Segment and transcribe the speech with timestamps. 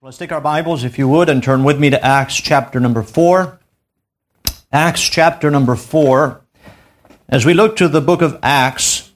[0.00, 3.02] Let's take our Bibles, if you would, and turn with me to Acts chapter number
[3.02, 3.58] 4.
[4.72, 6.40] Acts chapter number 4.
[7.28, 9.10] As we look to the book of Acts,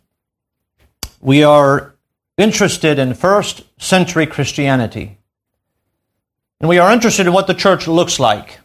[1.20, 1.94] we are
[2.36, 5.18] interested in first century Christianity.
[6.60, 8.58] And we are interested in what the church looks like.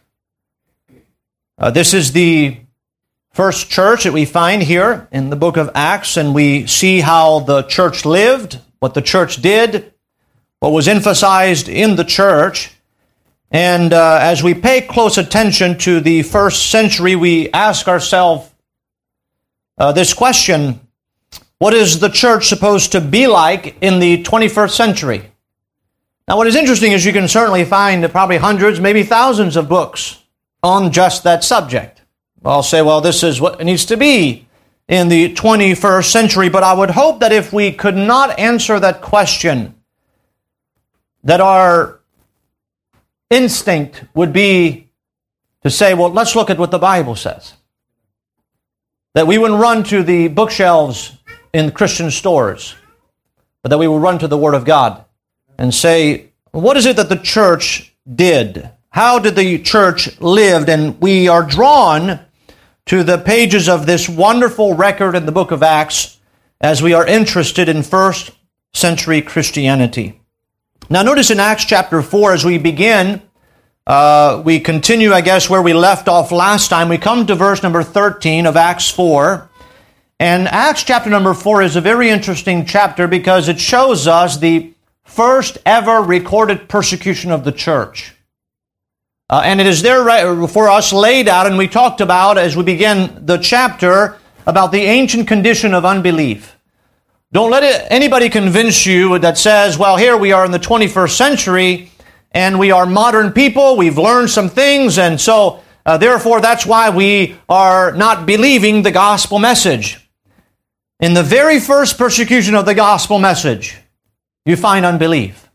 [1.60, 2.58] Uh, this is the
[3.32, 7.42] first church that we find here in the book of Acts, and we see how
[7.42, 9.94] the church lived, what the church did,
[10.60, 12.72] what was emphasized in the church.
[13.52, 18.54] And uh, as we pay close attention to the first century, we ask ourselves
[19.78, 20.80] uh, this question
[21.60, 25.32] What is the church supposed to be like in the 21st century?
[26.28, 30.22] Now, what is interesting is you can certainly find probably hundreds, maybe thousands of books
[30.62, 32.02] on just that subject.
[32.44, 34.46] I'll say, well, this is what it needs to be
[34.90, 39.02] in the 21st century, but I would hope that if we could not answer that
[39.02, 39.77] question,
[41.24, 42.00] that our
[43.30, 44.90] instinct would be
[45.64, 47.54] to say, well, let's look at what the Bible says.
[49.14, 51.18] That we wouldn't run to the bookshelves
[51.54, 52.76] in Christian stores,
[53.64, 55.04] but that we would run to the Word of God
[55.58, 58.70] and say, what is it that the church did?
[58.90, 60.70] How did the church live?
[60.70, 62.20] And we are drawn
[62.86, 66.20] to the pages of this wonderful record in the book of Acts
[66.62, 68.32] as we are interested in first
[68.74, 70.22] century Christianity.
[70.90, 73.22] Now, notice in Acts chapter 4, as we begin,
[73.86, 76.88] uh, we continue, I guess, where we left off last time.
[76.88, 79.50] We come to verse number 13 of Acts 4.
[80.18, 84.74] And Acts chapter number 4 is a very interesting chapter because it shows us the
[85.04, 88.14] first ever recorded persecution of the church.
[89.30, 92.56] Uh, and it is there right for us laid out, and we talked about as
[92.56, 96.57] we begin the chapter about the ancient condition of unbelief.
[97.34, 101.12] Don't let it, anybody convince you that says, well, here we are in the 21st
[101.12, 101.92] century
[102.32, 106.90] and we are modern people, we've learned some things, and so uh, therefore that's why
[106.90, 110.10] we are not believing the gospel message.
[111.00, 113.78] In the very first persecution of the gospel message,
[114.46, 115.50] you find unbelief.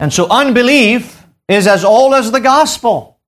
[0.00, 3.18] And so unbelief is as old as the gospel.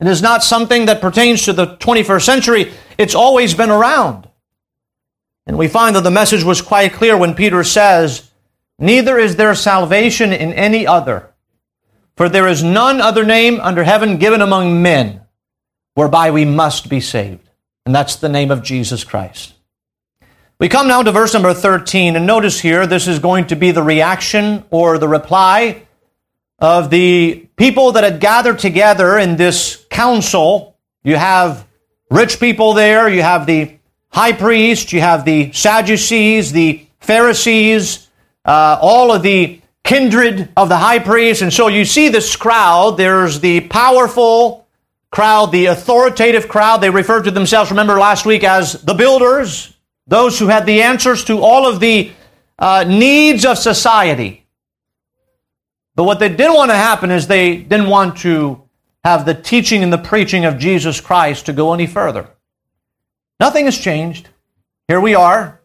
[0.00, 4.25] It is not something that pertains to the 21st century, it's always been around.
[5.46, 8.30] And we find that the message was quite clear when Peter says,
[8.78, 11.32] Neither is there salvation in any other,
[12.16, 15.22] for there is none other name under heaven given among men
[15.94, 17.48] whereby we must be saved.
[17.86, 19.54] And that's the name of Jesus Christ.
[20.58, 23.70] We come now to verse number 13, and notice here this is going to be
[23.70, 25.82] the reaction or the reply
[26.58, 30.76] of the people that had gathered together in this council.
[31.04, 31.66] You have
[32.10, 33.75] rich people there, you have the
[34.16, 38.08] high priest, you have the Sadducees, the Pharisees,
[38.46, 41.42] uh, all of the kindred of the high priest.
[41.42, 42.96] And so you see this crowd.
[42.96, 44.66] There's the powerful
[45.10, 46.78] crowd, the authoritative crowd.
[46.78, 49.76] They referred to themselves, remember last week, as the builders,
[50.06, 52.10] those who had the answers to all of the
[52.58, 54.46] uh, needs of society.
[55.94, 58.62] But what they didn't want to happen is they didn't want to
[59.04, 62.30] have the teaching and the preaching of Jesus Christ to go any further.
[63.38, 64.28] Nothing has changed.
[64.88, 65.60] Here we are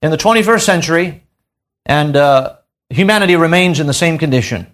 [0.00, 1.24] in the 21st century,
[1.84, 2.56] and uh,
[2.90, 4.66] humanity remains in the same condition.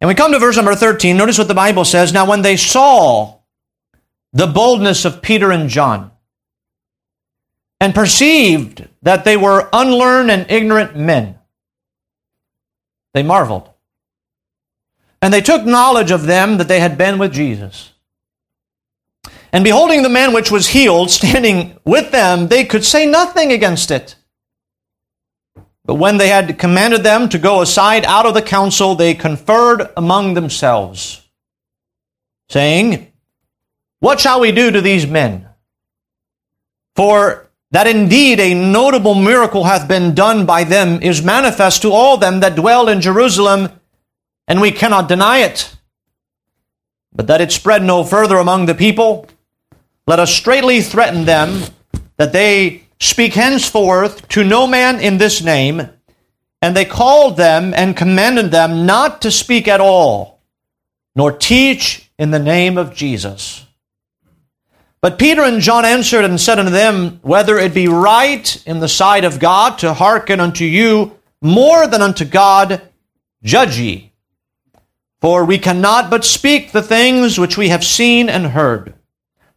[0.00, 1.16] And we come to verse number 13.
[1.16, 2.12] Notice what the Bible says.
[2.12, 3.38] Now, when they saw
[4.32, 6.10] the boldness of Peter and John,
[7.82, 11.36] and perceived that they were unlearned and ignorant men,
[13.12, 13.68] they marveled.
[15.20, 17.91] And they took knowledge of them that they had been with Jesus.
[19.52, 23.90] And beholding the man which was healed standing with them, they could say nothing against
[23.90, 24.16] it.
[25.84, 29.90] But when they had commanded them to go aside out of the council, they conferred
[29.96, 31.28] among themselves,
[32.48, 33.12] saying,
[33.98, 35.48] What shall we do to these men?
[36.94, 42.16] For that indeed a notable miracle hath been done by them is manifest to all
[42.16, 43.70] them that dwell in Jerusalem,
[44.46, 45.74] and we cannot deny it.
[47.12, 49.26] But that it spread no further among the people,
[50.06, 51.62] let us straightly threaten them
[52.16, 55.88] that they speak henceforth to no man in this name.
[56.60, 60.40] And they called them and commanded them not to speak at all,
[61.16, 63.66] nor teach in the name of Jesus.
[65.00, 68.88] But Peter and John answered and said unto them, Whether it be right in the
[68.88, 72.80] sight of God to hearken unto you more than unto God,
[73.42, 74.12] judge ye.
[75.20, 78.94] For we cannot but speak the things which we have seen and heard.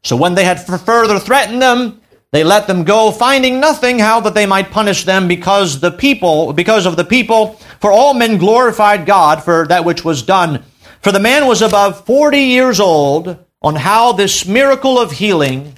[0.06, 2.00] So when they had further threatened them,
[2.32, 6.52] They let them go, finding nothing how that they might punish them because the people,
[6.52, 10.62] because of the people, for all men glorified God for that which was done.
[11.00, 15.76] For the man was above 40 years old on how this miracle of healing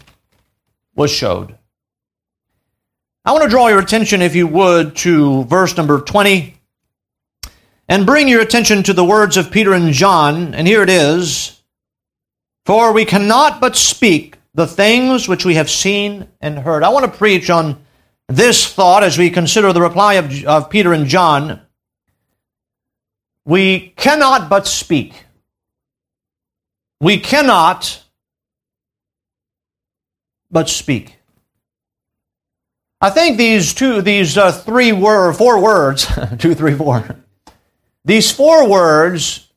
[0.96, 1.56] was showed.
[3.24, 6.56] I want to draw your attention, if you would, to verse number 20
[7.88, 10.56] and bring your attention to the words of Peter and John.
[10.56, 11.57] And here it is
[12.68, 16.84] For we cannot but speak the things which we have seen and heard.
[16.84, 17.82] I want to preach on
[18.28, 21.62] this thought as we consider the reply of, of Peter and John.
[23.46, 25.14] We cannot but speak.
[27.00, 28.04] We cannot
[30.52, 31.16] but speak.
[33.00, 36.06] I think these two, these uh, three word, four words,
[36.38, 37.16] two, three, four.
[38.04, 39.48] These four words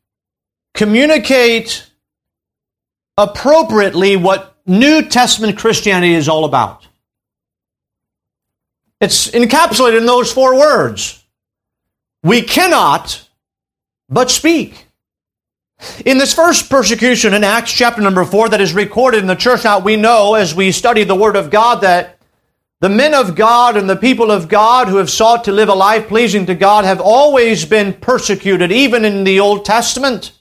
[0.74, 1.89] communicate
[3.20, 6.86] appropriately what New Testament Christianity is all about.
[9.00, 11.22] It's encapsulated in those four words.
[12.22, 13.28] We cannot
[14.08, 14.86] but speak.
[16.04, 19.64] In this first persecution in Acts chapter number four that is recorded in the church,
[19.64, 22.18] now we know as we study the Word of God that
[22.80, 25.74] the men of God and the people of God who have sought to live a
[25.74, 30.32] life pleasing to God have always been persecuted, even in the Old Testament.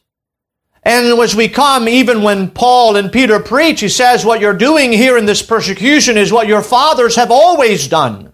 [0.84, 4.92] And as we come, even when Paul and Peter preach, he says, What you're doing
[4.92, 8.32] here in this persecution is what your fathers have always done.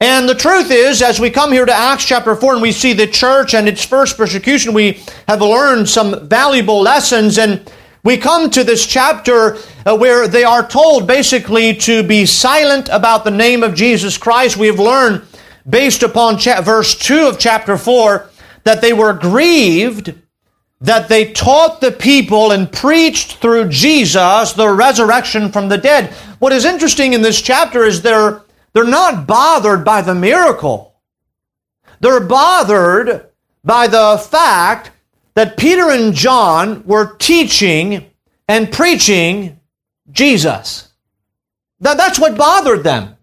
[0.00, 2.92] And the truth is, as we come here to Acts chapter 4 and we see
[2.92, 7.38] the church and its first persecution, we have learned some valuable lessons.
[7.38, 7.70] And
[8.02, 9.56] we come to this chapter
[9.86, 14.58] uh, where they are told basically to be silent about the name of Jesus Christ.
[14.58, 15.22] We have learned,
[15.66, 18.28] based upon cha- verse 2 of chapter 4,
[18.64, 20.14] that they were grieved
[20.84, 26.12] that they taught the people and preached through Jesus the resurrection from the dead.
[26.40, 28.42] What is interesting in this chapter is they're,
[28.74, 30.94] they're not bothered by the miracle.
[32.00, 33.30] They're bothered
[33.64, 34.90] by the fact
[35.32, 38.10] that Peter and John were teaching
[38.46, 39.58] and preaching
[40.10, 40.90] Jesus.
[41.80, 43.16] That, that's what bothered them.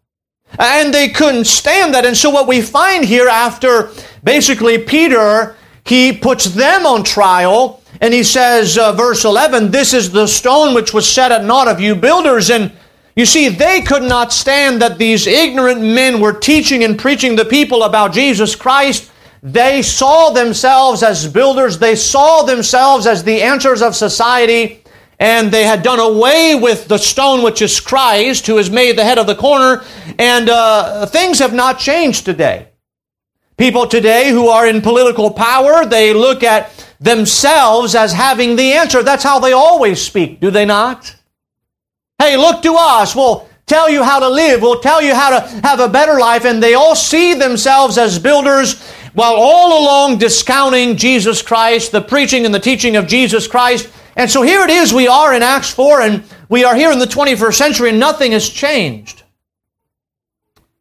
[0.57, 2.05] And they couldn't stand that.
[2.05, 3.91] And so what we find here after
[4.23, 5.55] basically Peter
[5.91, 10.73] he puts them on trial and he says, uh, verse 11, This is the stone
[10.73, 12.49] which was set at naught of you builders.
[12.49, 12.71] And
[13.13, 17.43] you see, they could not stand that these ignorant men were teaching and preaching the
[17.43, 19.11] people about Jesus Christ.
[19.43, 24.85] They saw themselves as builders, they saw themselves as the answers of society,
[25.19, 29.03] and they had done away with the stone which is Christ, who is made the
[29.03, 29.83] head of the corner,
[30.17, 32.70] and uh, things have not changed today.
[33.61, 39.03] People today who are in political power, they look at themselves as having the answer.
[39.03, 41.15] That's how they always speak, do they not?
[42.17, 43.15] Hey, look to us.
[43.15, 44.63] We'll tell you how to live.
[44.63, 46.43] We'll tell you how to have a better life.
[46.43, 48.81] And they all see themselves as builders
[49.13, 53.91] while all along discounting Jesus Christ, the preaching and the teaching of Jesus Christ.
[54.15, 56.97] And so here it is, we are in Acts 4, and we are here in
[56.97, 59.20] the 21st century, and nothing has changed.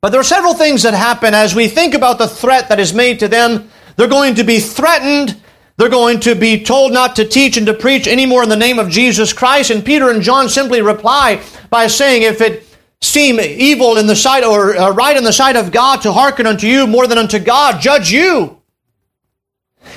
[0.03, 2.95] But there are several things that happen as we think about the threat that is
[2.95, 3.71] made to them.
[3.97, 5.39] They're going to be threatened.
[5.77, 8.79] They're going to be told not to teach and to preach anymore in the name
[8.79, 9.71] of Jesus Christ.
[9.71, 12.67] And Peter and John simply reply by saying, If it
[13.03, 16.47] seem evil in the sight or uh, right in the sight of God to hearken
[16.47, 18.59] unto you more than unto God, judge you.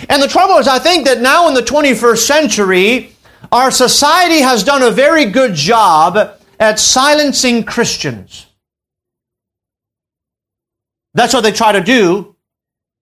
[0.09, 3.15] And the trouble is, I think that now in the 21st century,
[3.53, 8.47] our society has done a very good job at silencing Christians.
[11.13, 12.35] That's what they try to do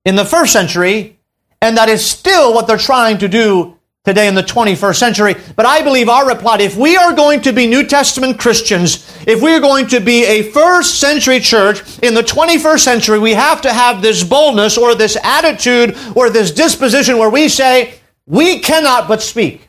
[0.05, 1.19] in the first century,
[1.61, 5.35] and that is still what they're trying to do today in the 21st century.
[5.55, 9.43] But I believe our reply, if we are going to be New Testament Christians, if
[9.43, 13.61] we are going to be a first century church in the 21st century, we have
[13.61, 17.93] to have this boldness or this attitude or this disposition where we say,
[18.25, 19.67] we cannot but speak.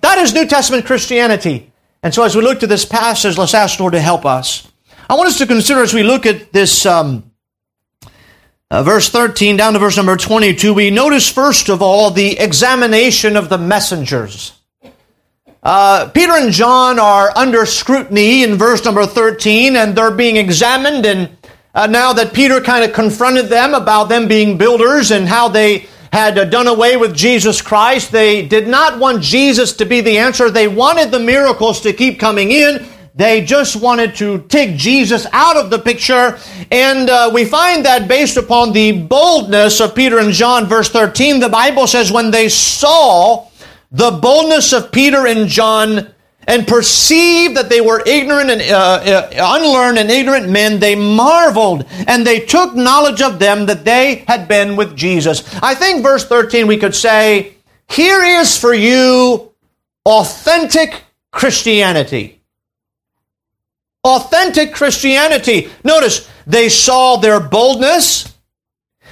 [0.00, 1.70] That is New Testament Christianity.
[2.02, 4.71] And so as we look to this passage, let's ask the Lord to help us.
[5.12, 7.30] I want us to consider as we look at this um,
[8.70, 13.36] uh, verse 13 down to verse number 22, we notice first of all the examination
[13.36, 14.58] of the messengers.
[15.62, 21.04] Uh, Peter and John are under scrutiny in verse number 13, and they're being examined.
[21.04, 21.36] And
[21.74, 25.88] uh, now that Peter kind of confronted them about them being builders and how they
[26.10, 30.16] had uh, done away with Jesus Christ, they did not want Jesus to be the
[30.16, 30.50] answer.
[30.50, 32.88] They wanted the miracles to keep coming in.
[33.14, 36.38] They just wanted to take Jesus out of the picture.
[36.70, 41.40] And uh, we find that based upon the boldness of Peter and John, verse 13,
[41.40, 43.48] the Bible says, when they saw
[43.90, 46.14] the boldness of Peter and John,
[46.46, 51.84] and perceived that they were ignorant and uh, uh, unlearned and ignorant men, they marveled
[52.08, 55.42] and they took knowledge of them that they had been with Jesus.
[55.62, 57.54] I think verse 13 we could say,
[57.88, 59.52] here is for you
[60.04, 62.41] authentic Christianity.
[64.04, 65.70] Authentic Christianity.
[65.84, 68.36] Notice, they saw their boldness.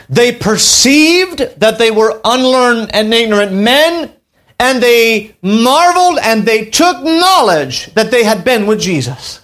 [0.08, 4.12] They perceived that they were unlearned and ignorant men
[4.60, 9.40] and they marveled and they took knowledge that they had been with Jesus.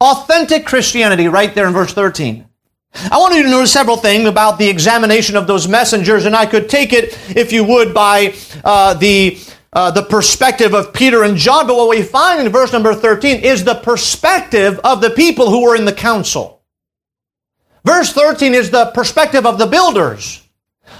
[0.00, 2.46] Authentic Christianity, right there in verse 13.
[2.94, 6.46] I want you to notice several things about the examination of those messengers, and I
[6.46, 9.38] could take it, if you would, by uh, the
[9.72, 11.66] uh, the perspective of Peter and John.
[11.66, 15.62] But what we find in verse number 13 is the perspective of the people who
[15.62, 16.62] were in the council.
[17.84, 20.42] Verse 13 is the perspective of the builders.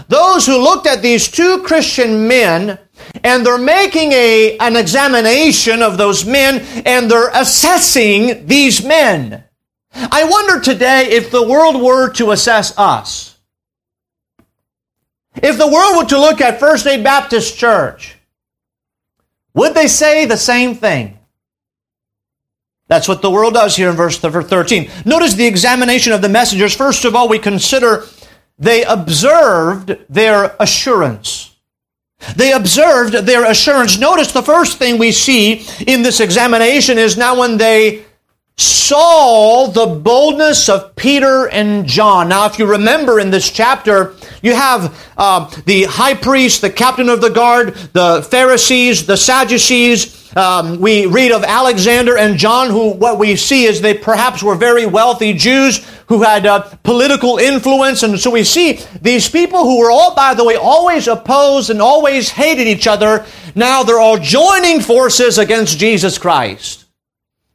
[0.09, 2.79] Those who looked at these two Christian men
[3.25, 9.45] and they're making a, an examination of those men and they're assessing these men.
[9.95, 13.39] I wonder today if the world were to assess us.
[15.43, 18.18] If the world were to look at First Aid Baptist Church,
[19.59, 21.19] would they say the same thing?
[22.87, 24.91] That's what the world does here in verse 13.
[25.05, 26.75] Notice the examination of the messengers.
[26.75, 28.07] First of all, we consider
[28.59, 31.57] they observed their assurance.
[32.35, 33.99] They observed their assurance.
[33.99, 38.05] Notice the first thing we see in this examination is now when they
[38.59, 42.29] saw the boldness of Peter and John.
[42.29, 47.09] Now, if you remember in this chapter, you have uh, the high priest, the captain
[47.09, 50.37] of the guard, the Pharisees, the Sadducees.
[50.37, 54.57] Um, we read of Alexander and John, who what we see is they perhaps were
[54.57, 58.03] very wealthy Jews who had uh, political influence.
[58.03, 61.81] And so we see these people who were all, by the way, always opposed and
[61.81, 63.25] always hated each other.
[63.55, 66.88] Now they're all joining forces against Jesus Christ.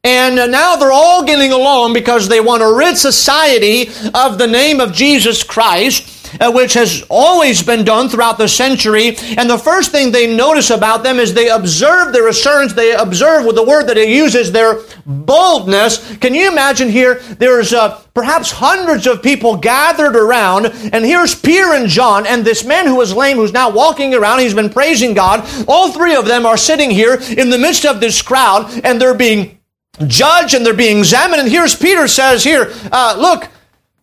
[0.06, 4.82] And now they're all getting along because they want to rid society of the name
[4.82, 6.10] of Jesus Christ.
[6.42, 9.16] Uh, which has always been done throughout the century.
[9.38, 12.74] And the first thing they notice about them is they observe their assurance.
[12.74, 16.18] They observe with the word that he uses their boldness.
[16.18, 17.20] Can you imagine here?
[17.38, 22.66] There's uh, perhaps hundreds of people gathered around, and here's Peter and John, and this
[22.66, 24.40] man who was lame, who's now walking around.
[24.40, 25.48] He's been praising God.
[25.68, 29.14] All three of them are sitting here in the midst of this crowd, and they're
[29.14, 29.60] being
[30.08, 31.42] judged and they're being examined.
[31.42, 33.48] And here's Peter says here, uh, look,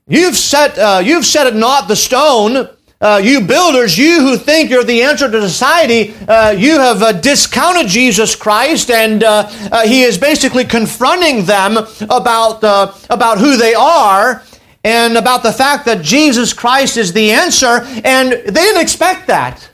[0.07, 2.69] you've set, uh, you've set it not the stone.
[3.03, 7.13] Uh, you builders, you who think you're the answer to society, uh, you have uh,
[7.13, 11.79] discounted Jesus Christ, and uh, uh, he is basically confronting them
[12.11, 14.43] about, uh, about who they are
[14.85, 19.70] and about the fact that Jesus Christ is the answer, and they didn't expect that.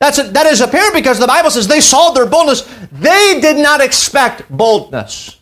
[0.00, 2.62] That's a, that is apparent because the Bible says they saw their boldness.
[2.92, 5.40] They did not expect boldness.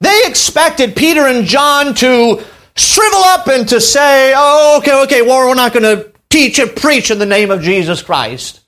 [0.00, 2.44] They expected Peter and John to
[2.76, 6.74] shrivel up and to say, oh, okay, okay, well, we're not going to teach and
[6.74, 8.60] preach in the name of Jesus Christ.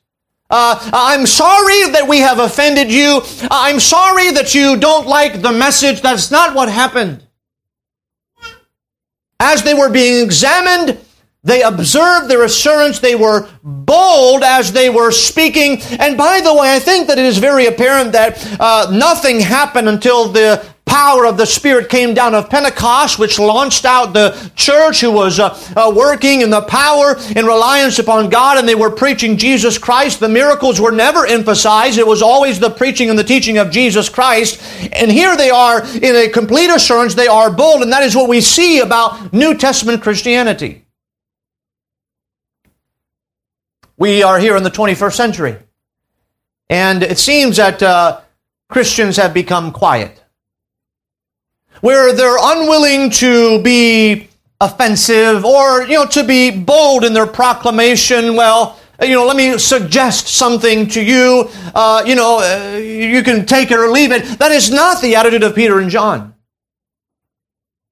[0.49, 3.21] Uh, I'm sorry that we have offended you.
[3.51, 6.01] I'm sorry that you don't like the message.
[6.01, 7.27] That's not what happened.
[9.41, 10.99] As they were being examined,
[11.47, 12.99] they observed their assurance.
[12.99, 15.81] They were bold as they were speaking.
[16.01, 19.89] And by the way, I think that it is very apparent that uh, nothing happened
[19.89, 25.01] until the power of the Spirit came down of Pentecost, which launched out the church
[25.01, 28.91] who was uh, uh, working in the power and reliance upon God, and they were
[28.91, 30.19] preaching Jesus Christ.
[30.19, 31.99] The miracles were never emphasized.
[31.99, 34.61] It was always the preaching and the teaching of Jesus Christ.
[34.93, 37.15] And here they are in a complete assurance.
[37.15, 40.86] They are bold, and that is what we see about New Testament Christianity.
[43.99, 45.57] We are here in the 21st century.
[46.69, 48.21] And it seems that uh,
[48.69, 50.23] Christians have become quiet.
[51.81, 54.29] Where they're unwilling to be
[54.61, 58.35] offensive or, you know, to be bold in their proclamation.
[58.35, 61.51] Well, you know, let me suggest something to you.
[61.75, 64.25] Uh, you know, uh, you can take it or leave it.
[64.39, 66.35] That is not the attitude of Peter and John.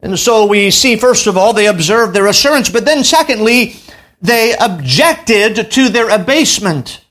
[0.00, 3.76] And so we see, first of all, they observe their assurance, but then secondly,
[4.24, 7.04] they objected to their abasement.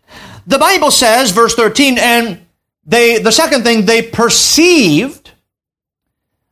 [0.48, 2.46] The Bible says, verse 13, and
[2.86, 5.32] they, the second thing, they perceived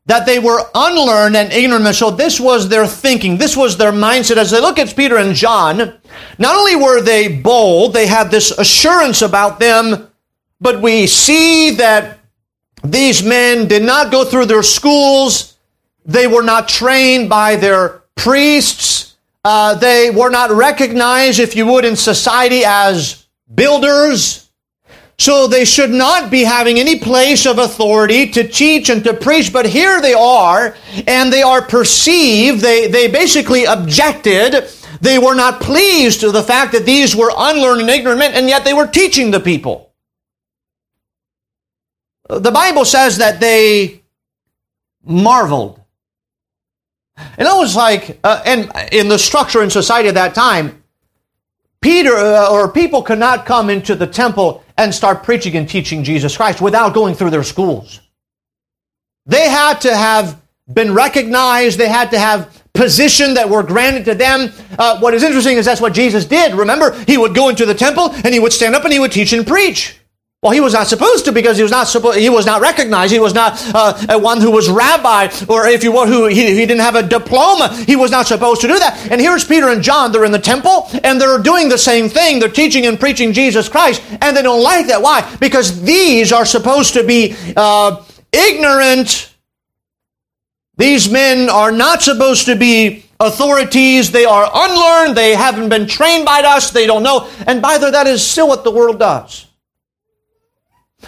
[0.05, 1.95] that they were unlearned and ignorant.
[1.95, 3.37] So this was their thinking.
[3.37, 4.37] This was their mindset.
[4.37, 5.99] As they look at Peter and John,
[6.37, 10.09] not only were they bold, they had this assurance about them,
[10.59, 12.19] but we see that
[12.83, 15.57] these men did not go through their schools.
[16.05, 19.10] They were not trained by their priests.
[19.43, 24.49] Uh, they were not recognized, if you would, in society as builders.
[25.17, 29.53] So they should not be having any place of authority to teach and to preach,
[29.53, 34.67] but here they are, and they are perceived, they, they basically objected,
[35.01, 38.63] they were not pleased to the fact that these were unlearned and ignorant and yet
[38.63, 39.91] they were teaching the people.
[42.29, 44.03] The Bible says that they
[45.03, 45.80] marveled.
[47.17, 50.83] And it was like, uh, and in the structure in society at that time,
[51.81, 56.03] Peter uh, or people could not come into the temple and start preaching and teaching
[56.03, 57.99] Jesus Christ without going through their schools.
[59.25, 60.41] They had to have
[60.71, 64.51] been recognized, they had to have position that were granted to them.
[64.77, 66.53] Uh, what is interesting is that's what Jesus did.
[66.53, 69.11] Remember, he would go into the temple and he would stand up and he would
[69.11, 70.00] teach and preach.
[70.41, 73.13] Well, he was not supposed to because he was not he was not recognized.
[73.13, 76.65] He was not uh, one who was rabbi, or if you will, who he, he
[76.65, 77.71] didn't have a diploma.
[77.85, 79.11] He was not supposed to do that.
[79.11, 80.11] And here's Peter and John.
[80.11, 82.39] They're in the temple and they're doing the same thing.
[82.39, 85.03] They're teaching and preaching Jesus Christ, and they don't like that.
[85.03, 85.21] Why?
[85.39, 89.35] Because these are supposed to be uh, ignorant.
[90.77, 94.09] These men are not supposed to be authorities.
[94.09, 95.15] They are unlearned.
[95.15, 96.71] They haven't been trained by us.
[96.71, 97.29] They don't know.
[97.45, 99.45] And by the way, that is still what the world does.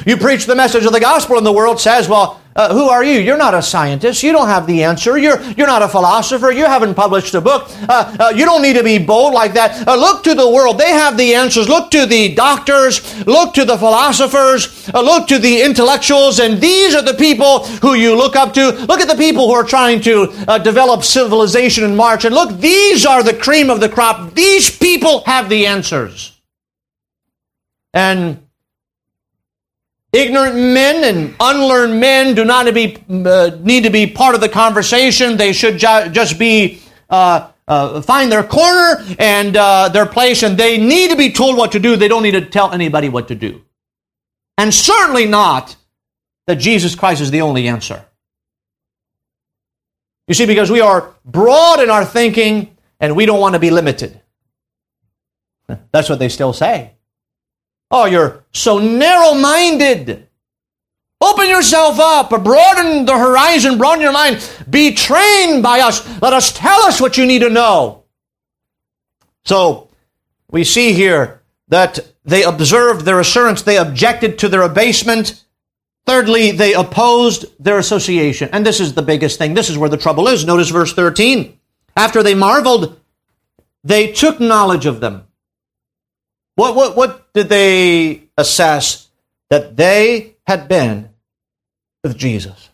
[0.06, 3.04] You preach the message of the gospel, and the world says, Well, uh, who are
[3.04, 3.20] you?
[3.20, 4.22] You're not a scientist.
[4.22, 5.18] You don't have the answer.
[5.18, 6.52] You're, you're not a philosopher.
[6.52, 7.68] You haven't published a book.
[7.90, 9.88] Uh, uh, you don't need to be bold like that.
[9.88, 10.78] Uh, look to the world.
[10.78, 11.68] They have the answers.
[11.68, 13.26] Look to the doctors.
[13.26, 14.90] Look to the philosophers.
[14.94, 16.40] Uh, look to the intellectuals.
[16.40, 18.72] And these are the people who you look up to.
[18.86, 22.24] Look at the people who are trying to uh, develop civilization and march.
[22.24, 24.36] And look, these are the cream of the crop.
[24.36, 26.40] These people have the answers.
[27.96, 28.43] And
[30.13, 34.50] Ignorant men and unlearned men do not be, uh, need to be part of the
[34.50, 35.38] conversation.
[35.38, 36.79] They should ju- just be
[37.10, 41.58] uh, uh, find their corner and uh, their place, and they need to be told
[41.58, 41.96] what to do.
[41.96, 43.63] They don't need to tell anybody what to do,
[44.55, 45.75] and certainly not
[46.46, 48.05] that Jesus Christ is the only answer.
[50.27, 53.72] You see, because we are broad in our thinking, and we don't want to be
[53.72, 54.22] limited.
[55.91, 56.93] That's what they still say.
[57.94, 60.28] Oh, you're so narrow minded.
[61.22, 64.44] Open yourself up, broaden the horizon, broaden your mind.
[64.67, 66.04] Be trained by us.
[66.20, 68.04] Let us tell us what you need to know.
[69.46, 69.89] So,
[70.50, 75.44] we see here that they observed their assurance, they objected to their abasement.
[76.08, 78.50] Thirdly, they opposed their association.
[78.52, 79.54] And this is the biggest thing.
[79.54, 80.46] This is where the trouble is.
[80.46, 81.60] Notice verse 13.
[81.96, 83.00] After they marveled,
[83.84, 85.28] they took knowledge of them.
[86.56, 89.10] What, what, what did they assess?
[89.50, 91.10] That they had been
[92.04, 92.70] with Jesus.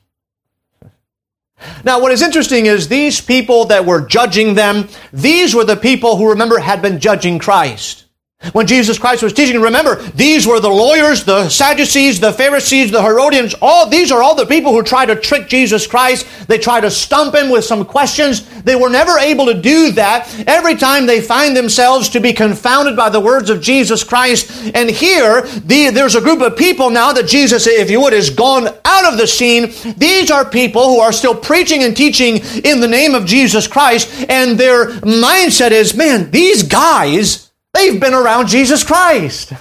[1.83, 6.15] Now, what is interesting is these people that were judging them, these were the people
[6.15, 8.05] who, remember, had been judging Christ.
[8.53, 13.01] When Jesus Christ was teaching, remember, these were the lawyers, the Sadducees, the Pharisees, the
[13.01, 13.53] Herodians.
[13.61, 16.25] All these are all the people who try to trick Jesus Christ.
[16.47, 18.47] They try to stump him with some questions.
[18.61, 20.33] They were never able to do that.
[20.47, 24.71] Every time they find themselves to be confounded by the words of Jesus Christ.
[24.73, 28.29] And here, the, there's a group of people now that Jesus, if you would, has
[28.29, 29.73] gone out of the scene.
[29.97, 34.25] These are people who are still preaching and teaching in the name of Jesus Christ.
[34.29, 37.48] And their mindset is, man, these guys,
[37.79, 39.53] They've been around Jesus Christ.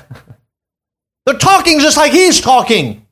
[1.24, 3.07] They're talking just like he's talking.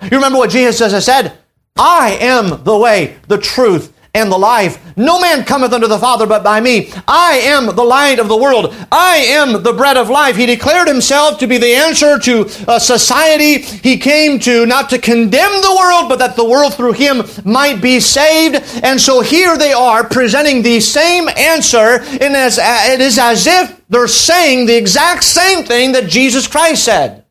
[0.00, 1.36] You remember what Jesus has said?
[1.76, 4.78] I am the way, the truth, and the life.
[4.96, 6.92] No man cometh unto the Father but by me.
[7.08, 8.72] I am the light of the world.
[8.92, 10.36] I am the bread of life.
[10.36, 13.62] He declared himself to be the answer to uh, society.
[13.62, 17.82] He came to not to condemn the world, but that the world through him might
[17.82, 18.62] be saved.
[18.84, 23.46] And so here they are presenting the same answer, and as, uh, it is as
[23.48, 27.26] if they're saying the exact same thing that Jesus Christ said.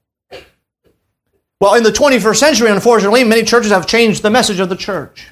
[1.59, 5.27] Well, in the 21st century, unfortunately, many churches have changed the message of the church.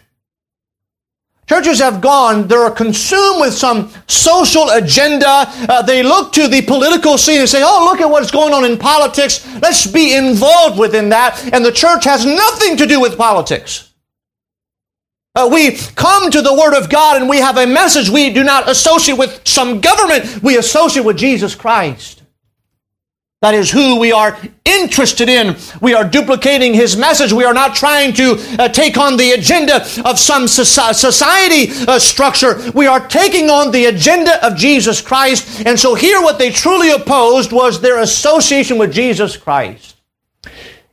[1.47, 5.25] Churches have gone, they're consumed with some social agenda.
[5.27, 8.65] Uh, they look to the political scene and say, oh, look at what's going on
[8.65, 9.47] in politics.
[9.61, 11.53] Let's be involved within that.
[11.53, 13.88] And the church has nothing to do with politics.
[15.35, 18.09] Uh, we come to the Word of God and we have a message.
[18.09, 22.19] We do not associate with some government, we associate with Jesus Christ.
[23.41, 25.55] That is who we are interested in.
[25.79, 27.31] We are duplicating his message.
[27.31, 32.59] We are not trying to uh, take on the agenda of some society uh, structure.
[32.73, 35.65] We are taking on the agenda of Jesus Christ.
[35.65, 39.95] And so here what they truly opposed was their association with Jesus Christ.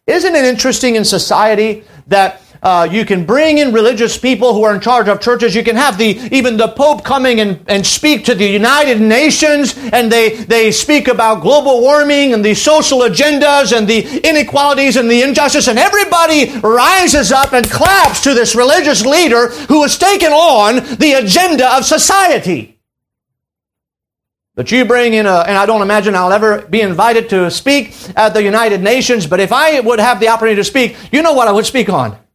[0.07, 4.75] Isn't it interesting in society that uh, you can bring in religious people who are
[4.75, 5.55] in charge of churches.
[5.55, 9.79] You can have the even the Pope coming and, and speak to the United Nations,
[9.93, 15.09] and they, they speak about global warming and the social agendas and the inequalities and
[15.09, 20.33] the injustice, and everybody rises up and claps to this religious leader who has taken
[20.33, 22.81] on the agenda of society.
[24.57, 27.95] But you bring in a, and I don't imagine I'll ever be invited to speak
[28.17, 31.33] at the United Nations, but if I would have the opportunity to speak, you know
[31.33, 32.26] what I would speak on?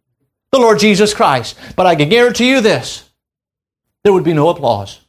[0.52, 1.58] The Lord Jesus Christ.
[1.76, 3.10] But I can guarantee you this
[4.04, 5.00] there would be no applause.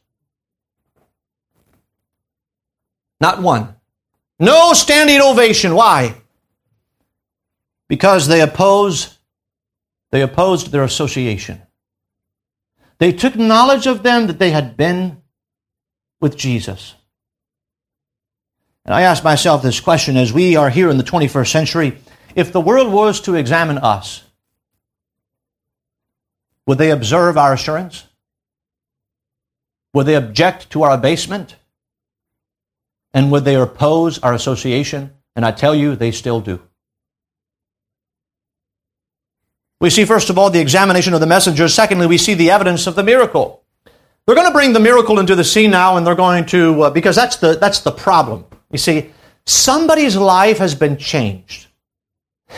[3.19, 3.75] Not one.
[4.39, 5.75] No standing ovation.
[5.75, 6.15] Why?
[7.87, 9.17] Because they oppose,
[10.11, 11.61] they opposed their association.
[12.97, 15.21] They took knowledge of them that they had been
[16.19, 16.95] with Jesus.
[18.85, 21.97] And I ask myself this question as we are here in the 21st century
[22.35, 24.23] if the world was to examine us,
[26.67, 28.05] would they observe our assurance?
[29.93, 31.55] Would they object to our abasement?
[33.13, 35.11] And would they oppose our association?
[35.35, 36.59] And I tell you, they still do.
[39.79, 41.73] We see, first of all, the examination of the messengers.
[41.73, 43.63] Secondly, we see the evidence of the miracle.
[44.25, 46.89] They're going to bring the miracle into the scene now, and they're going to, uh,
[46.89, 48.45] because that's the, that's the problem.
[48.71, 49.11] You see,
[49.45, 51.67] somebody's life has been changed.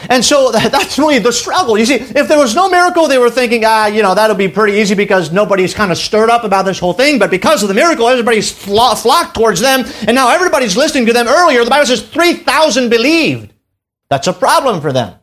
[0.09, 1.77] And so that's really the struggle.
[1.77, 4.47] You see, if there was no miracle, they were thinking, ah, you know, that'll be
[4.47, 7.19] pretty easy because nobody's kind of stirred up about this whole thing.
[7.19, 9.85] But because of the miracle, everybody's flocked towards them.
[10.07, 11.63] And now everybody's listening to them earlier.
[11.63, 13.53] The Bible says 3,000 believed.
[14.09, 15.15] That's a problem for them.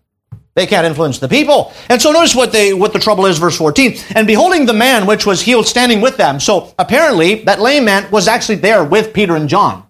[0.54, 1.72] They can't influence the people.
[1.88, 3.96] And so notice what they what the trouble is, verse 14.
[4.14, 6.40] And beholding the man which was healed standing with them.
[6.40, 9.87] So apparently that lame man was actually there with Peter and John.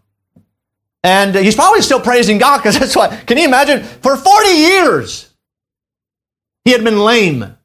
[1.04, 3.82] And he's probably still praising God because that's what, can you imagine?
[3.82, 5.32] For 40 years,
[6.64, 7.56] he had been lame.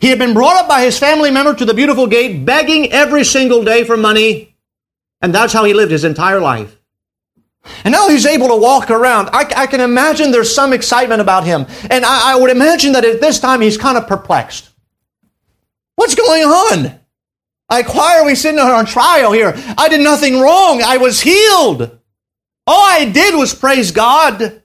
[0.00, 3.24] He had been brought up by his family member to the beautiful gate, begging every
[3.24, 4.54] single day for money.
[5.22, 6.78] And that's how he lived his entire life.
[7.84, 9.30] And now he's able to walk around.
[9.32, 11.66] I, I can imagine there's some excitement about him.
[11.90, 14.70] And I, I would imagine that at this time he's kind of perplexed.
[15.96, 17.00] What's going on?
[17.70, 19.54] Like, why are we sitting on trial here?
[19.76, 20.82] I did nothing wrong.
[20.82, 21.98] I was healed.
[22.66, 24.62] All I did was praise God.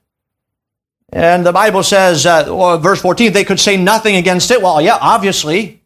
[1.14, 4.62] And the Bible says, uh, verse 14, they could say nothing against it.
[4.62, 5.84] Well, yeah, obviously.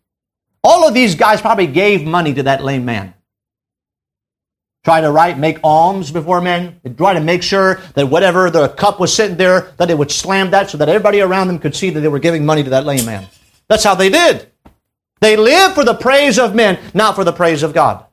[0.63, 3.13] All of these guys probably gave money to that lame man.
[4.84, 6.80] Try to write, make alms before men.
[6.95, 10.51] Try to make sure that whatever the cup was sitting there, that they would slam
[10.51, 12.86] that so that everybody around them could see that they were giving money to that
[12.86, 13.25] lame man.
[13.67, 14.51] That's how they did.
[15.21, 18.06] They lived for the praise of men, not for the praise of God.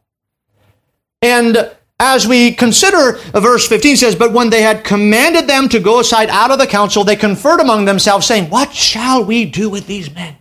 [1.20, 1.70] And
[2.02, 6.00] as we consider uh, verse 15 says, But when they had commanded them to go
[6.00, 9.86] aside out of the council, they conferred among themselves, saying, What shall we do with
[9.86, 10.36] these men?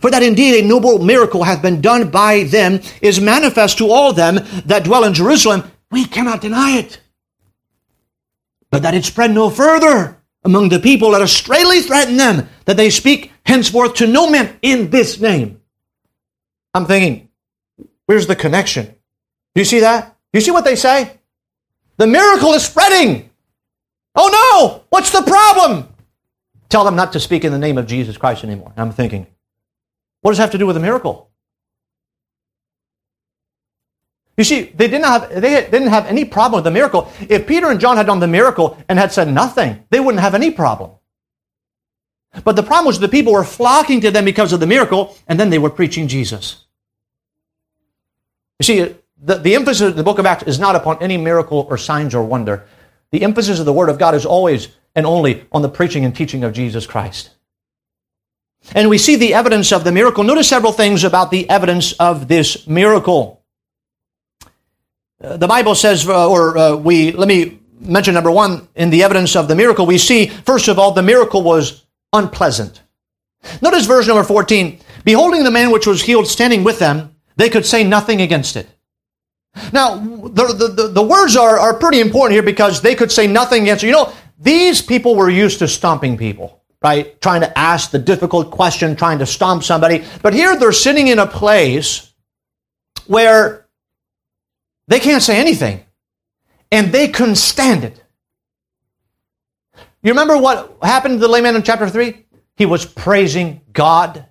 [0.00, 4.12] For that indeed a noble miracle hath been done by them is manifest to all
[4.12, 5.70] them that dwell in Jerusalem.
[5.90, 7.00] We cannot deny it.
[8.70, 12.76] But that it spread no further among the people, let us straightly threaten them that
[12.76, 15.60] they speak henceforth to no man in this name.
[16.74, 17.30] I'm thinking,
[18.04, 18.94] where's the connection?
[19.54, 20.16] You see that?
[20.32, 21.18] You see what they say?
[21.96, 23.30] The miracle is spreading.
[24.14, 24.84] Oh no!
[24.90, 25.88] What's the problem?
[26.68, 28.72] Tell them not to speak in the name of Jesus Christ anymore.
[28.76, 29.26] I'm thinking,
[30.22, 31.30] what does it have to do with a miracle?
[34.36, 37.12] You see, they didn't have they didn't have any problem with the miracle.
[37.28, 40.34] If Peter and John had done the miracle and had said nothing, they wouldn't have
[40.34, 40.92] any problem.
[42.44, 45.38] But the problem was the people were flocking to them because of the miracle, and
[45.38, 46.64] then they were preaching Jesus.
[48.60, 51.66] You see, the, the emphasis of the book of Acts is not upon any miracle
[51.68, 52.64] or signs or wonder.
[53.12, 56.14] The emphasis of the Word of God is always and only on the preaching and
[56.14, 57.30] teaching of Jesus Christ.
[58.74, 60.24] And we see the evidence of the miracle.
[60.24, 63.42] Notice several things about the evidence of this miracle.
[65.22, 69.02] Uh, the Bible says, uh, or uh, we, let me mention number one, in the
[69.02, 72.82] evidence of the miracle, we see, first of all, the miracle was unpleasant.
[73.62, 74.78] Notice verse number 14.
[75.04, 78.68] Beholding the man which was healed standing with them, they could say nothing against it.
[79.72, 83.62] Now, the, the, the, words are, are pretty important here because they could say nothing
[83.62, 83.90] against you.
[83.90, 87.20] know, these people were used to stomping people, right?
[87.20, 90.04] Trying to ask the difficult question, trying to stomp somebody.
[90.22, 92.12] But here they're sitting in a place
[93.06, 93.66] where
[94.88, 95.84] they can't say anything
[96.70, 98.02] and they couldn't stand it.
[100.02, 102.24] You remember what happened to the layman in chapter 3?
[102.56, 104.26] He was praising God.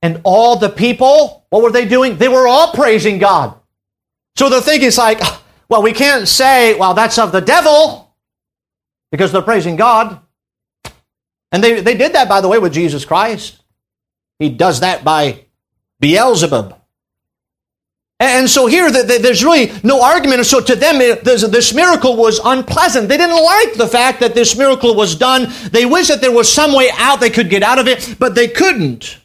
[0.00, 2.16] And all the people, what were they doing?
[2.16, 3.54] They were all praising God.
[4.36, 5.20] So they're thinking it's like,
[5.68, 8.14] well, we can't say, well, that's of the devil
[9.10, 10.20] because they're praising God.
[11.50, 13.62] And they, they did that, by the way, with Jesus Christ.
[14.38, 15.44] he does that by
[16.00, 16.78] Beelzebub.
[18.18, 20.46] And so here, there's really no argument.
[20.46, 23.08] So to them, this miracle was unpleasant.
[23.08, 25.52] They didn't like the fact that this miracle was done.
[25.72, 28.36] They wish that there was some way out they could get out of it, but
[28.36, 29.18] they couldn't.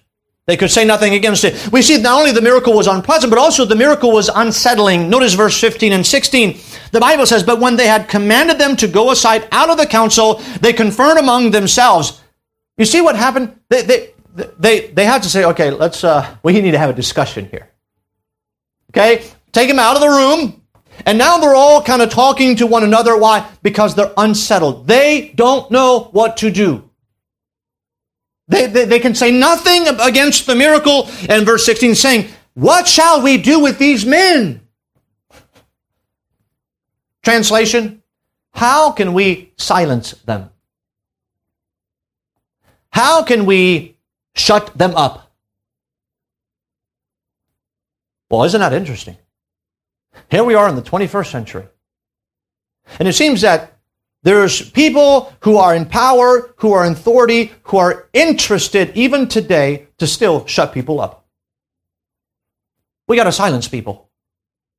[0.47, 1.69] They could say nothing against it.
[1.73, 5.09] We see not only the miracle was unpleasant, but also the miracle was unsettling.
[5.09, 6.57] Notice verse 15 and 16.
[6.93, 9.85] The Bible says, But when they had commanded them to go aside out of the
[9.85, 12.21] council, they conferred among themselves.
[12.77, 13.59] You see what happened?
[13.67, 14.13] They, they,
[14.57, 17.69] they, they had to say, okay, let's, uh, we need to have a discussion here.
[18.91, 19.29] Okay?
[19.51, 20.61] Take him out of the room.
[21.05, 23.17] And now they're all kind of talking to one another.
[23.17, 23.49] Why?
[23.63, 24.87] Because they're unsettled.
[24.87, 26.86] They don't know what to do.
[28.47, 31.09] They, they, they can say nothing against the miracle.
[31.29, 34.61] And verse 16 saying, What shall we do with these men?
[37.23, 38.01] Translation
[38.53, 40.49] How can we silence them?
[42.89, 43.97] How can we
[44.35, 45.31] shut them up?
[48.29, 49.17] Well, isn't that interesting?
[50.29, 51.65] Here we are in the 21st century.
[52.99, 53.76] And it seems that
[54.23, 59.87] there's people who are in power, who are in authority, who are interested even today
[59.99, 61.25] to still shut people up.
[63.07, 64.09] We got to silence people.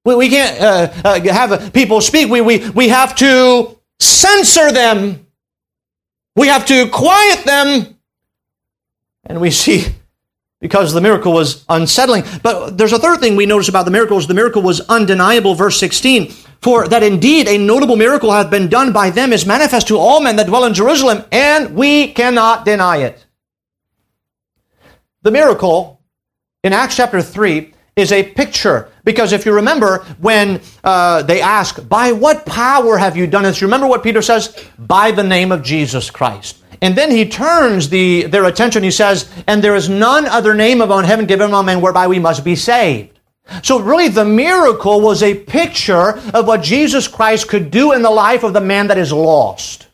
[0.05, 2.29] We, we can't uh, uh, have people speak.
[2.29, 5.27] We, we, we have to censor them.
[6.37, 7.99] We have to quiet them.
[9.25, 9.87] And we see
[10.61, 12.25] because the miracle was unsettling.
[12.43, 15.55] But there's a third thing we notice about the miracle is the miracle was undeniable.
[15.55, 19.89] Verse 16, for that indeed a notable miracle hath been done by them is manifest
[19.89, 23.25] to all men that dwell in Jerusalem, and we cannot deny it.
[25.23, 26.01] The miracle
[26.65, 28.89] in Acts chapter 3 is a picture.
[29.05, 33.61] Because if you remember, when uh, they ask, By what power have you done this?
[33.61, 34.57] You remember what Peter says?
[34.79, 36.63] By the name of Jesus Christ.
[36.81, 38.85] And then he turns the, their attention.
[38.85, 42.21] He says, And there is none other name upon heaven given among men whereby we
[42.21, 43.18] must be saved.
[43.63, 48.11] So really the miracle was a picture of what Jesus Christ could do in the
[48.11, 49.87] life of the man that is lost.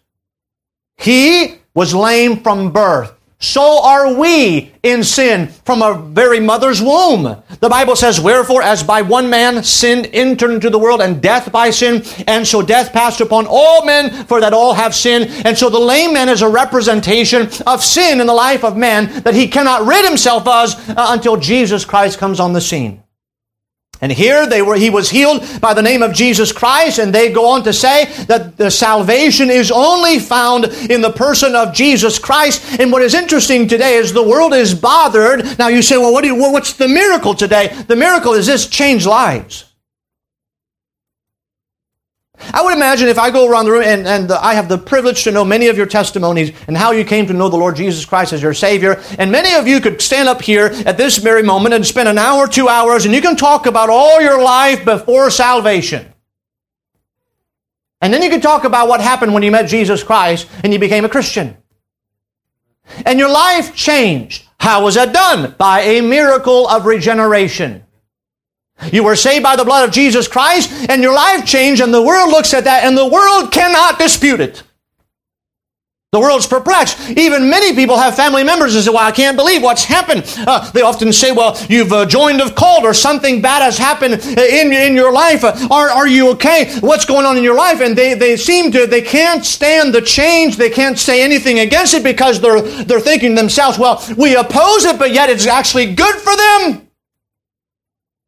[0.96, 3.12] He was lame from birth.
[3.44, 7.42] So are we in sin from a very mother's womb.
[7.60, 11.52] The Bible says, Wherefore, as by one man sin entered into the world, and death
[11.52, 15.26] by sin, and so death passed upon all men, for that all have sinned.
[15.44, 19.12] And so the lame man is a representation of sin in the life of man
[19.24, 23.03] that he cannot rid himself of uh, until Jesus Christ comes on the scene.
[24.00, 27.30] And here they were, he was healed by the name of Jesus Christ, and they
[27.30, 32.18] go on to say that the salvation is only found in the person of Jesus
[32.18, 32.80] Christ.
[32.80, 35.58] And what is interesting today is the world is bothered.
[35.58, 37.68] Now you say, well, what do you, what's the miracle today?
[37.88, 39.64] The miracle is this change lives.
[42.52, 45.24] I would imagine if I go around the room and, and I have the privilege
[45.24, 48.04] to know many of your testimonies and how you came to know the Lord Jesus
[48.04, 51.42] Christ as your Savior, and many of you could stand up here at this very
[51.42, 54.84] moment and spend an hour, two hours, and you can talk about all your life
[54.84, 56.12] before salvation.
[58.00, 60.78] And then you can talk about what happened when you met Jesus Christ and you
[60.78, 61.56] became a Christian.
[63.06, 64.46] And your life changed.
[64.58, 65.54] How was that done?
[65.56, 67.84] By a miracle of regeneration.
[68.92, 72.02] You were saved by the blood of Jesus Christ, and your life changed, and the
[72.02, 74.62] world looks at that, and the world cannot dispute it.
[76.14, 77.10] The world's perplexed.
[77.10, 80.22] Even many people have family members and say, Well, I can't believe what's happened.
[80.46, 84.14] Uh, they often say, Well, you've uh, joined a cult or something bad has happened
[84.22, 85.42] in, in your life.
[85.42, 86.78] Uh, are, are you okay?
[86.78, 87.80] What's going on in your life?
[87.80, 90.56] And they, they seem to, they can't stand the change.
[90.56, 95.00] They can't say anything against it because they're, they're thinking themselves, Well, we oppose it,
[95.00, 96.83] but yet it's actually good for them.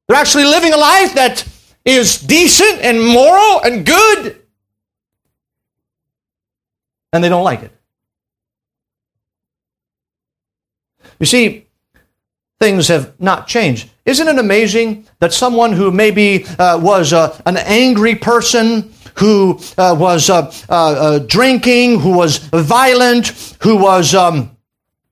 [0.08, 1.46] They're actually living a life that
[1.84, 4.40] is decent and moral and good.
[7.12, 7.72] And they don't like it.
[11.18, 11.66] You see,
[12.60, 13.90] things have not changed.
[14.04, 19.96] Isn't it amazing that someone who maybe uh, was uh, an angry person, who uh,
[19.98, 23.28] was uh, uh, uh, drinking, who was violent,
[23.60, 24.14] who was.
[24.14, 24.55] Um,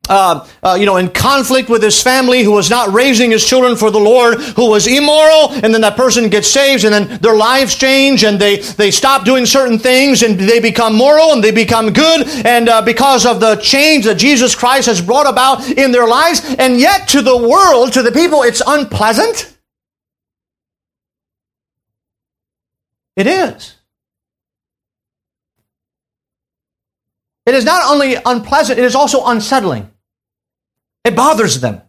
[0.09, 3.77] uh, uh, you know, in conflict with his family, who was not raising his children
[3.77, 7.37] for the Lord, who was immoral, and then that person gets saved, and then their
[7.37, 11.51] lives change, and they, they stop doing certain things, and they become moral, and they
[11.51, 15.93] become good, and uh, because of the change that Jesus Christ has brought about in
[15.93, 19.57] their lives, and yet to the world, to the people, it's unpleasant.
[23.17, 23.77] It is.
[27.47, 29.91] It is not only unpleasant, it is also unsettling.
[31.05, 31.83] It bothers them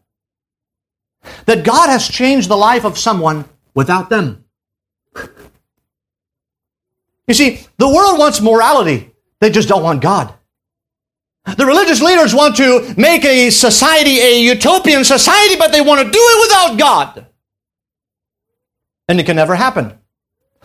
[1.46, 4.46] that God has changed the life of someone without them.
[7.28, 10.34] You see, the world wants morality, they just don't want God.
[11.58, 16.12] The religious leaders want to make a society a utopian society, but they want to
[16.12, 17.28] do it without God.
[19.08, 19.98] And it can never happen.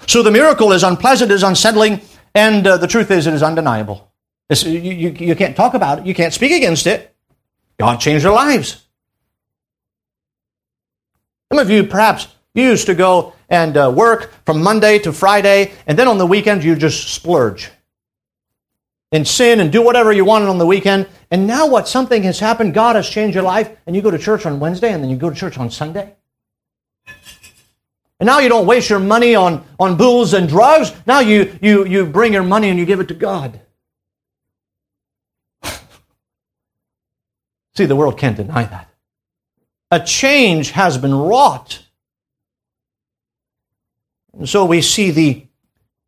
[0.06, 2.00] So the miracle is unpleasant, is unsettling,
[2.34, 4.10] and uh, the truth is it is undeniable.
[4.48, 7.14] You, you, you can't talk about it, you can't speak against it.
[7.80, 8.84] God changed their lives.
[11.50, 15.98] Some of you perhaps used to go and uh, work from Monday to Friday, and
[15.98, 17.70] then on the weekend you just splurge
[19.12, 21.08] and sin and do whatever you wanted on the weekend.
[21.30, 21.88] And now what?
[21.88, 22.74] Something has happened.
[22.74, 25.16] God has changed your life, and you go to church on Wednesday, and then you
[25.16, 26.14] go to church on Sunday.
[27.06, 30.92] And now you don't waste your money on, on booze and drugs.
[31.06, 33.58] Now you, you, you bring your money and you give it to God.
[37.74, 38.88] See, the world can't deny that.
[39.90, 41.85] A change has been wrought.
[44.37, 45.46] And so we see the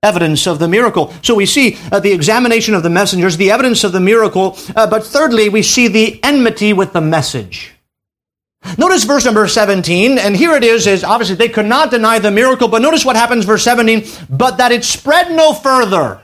[0.02, 1.12] evidence of the miracle.
[1.22, 4.88] So we see uh, the examination of the messengers, the evidence of the miracle, uh,
[4.88, 7.72] but thirdly, we see the enmity with the message.
[8.78, 12.30] Notice verse number 17, and here it is, is obviously they could not deny the
[12.30, 16.22] miracle, but notice what happens verse 17, but that it spread no further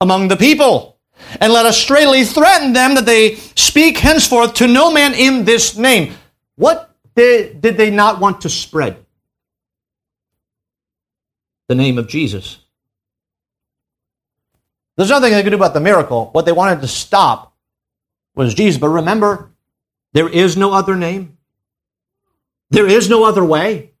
[0.00, 0.95] among the people.
[1.40, 5.76] And let us straightly threaten them that they speak henceforth to no man in this
[5.76, 6.14] name.
[6.56, 9.04] What did, did they not want to spread?
[11.68, 12.58] The name of Jesus.
[14.96, 16.30] There's nothing they could do about the miracle.
[16.32, 17.54] What they wanted to stop
[18.34, 18.80] was Jesus.
[18.80, 19.50] But remember,
[20.12, 21.36] there is no other name.
[22.70, 23.92] There is no other way.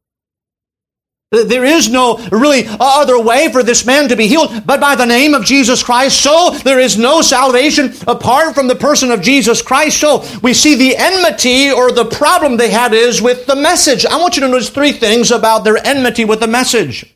[1.32, 5.04] There is no really other way for this man to be healed but by the
[5.04, 6.20] name of Jesus Christ.
[6.20, 9.98] So there is no salvation apart from the person of Jesus Christ.
[9.98, 14.06] So we see the enmity or the problem they had is with the message.
[14.06, 17.12] I want you to notice three things about their enmity with the message.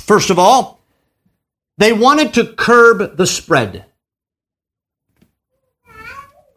[0.00, 0.80] First of all,
[1.76, 3.84] they wanted to curb the spread.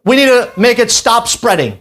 [0.04, 1.78] We need to make it stop spreading.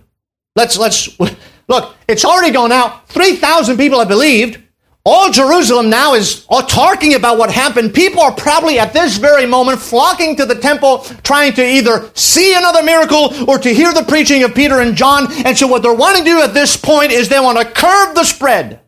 [0.56, 1.20] Let's let's
[1.68, 1.96] look.
[2.08, 3.10] It's already gone out.
[3.10, 4.62] Three thousand people have believed.
[5.04, 7.92] All Jerusalem now is talking about what happened.
[7.94, 12.54] People are probably at this very moment flocking to the temple, trying to either see
[12.56, 15.26] another miracle or to hear the preaching of Peter and John.
[15.44, 18.14] And so, what they're wanting to do at this point is they want to curb
[18.14, 18.82] the spread.